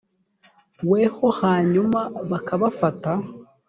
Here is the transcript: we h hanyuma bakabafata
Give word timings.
we 0.89 1.01
h 1.15 1.17
hanyuma 1.41 1.99
bakabafata 2.29 3.11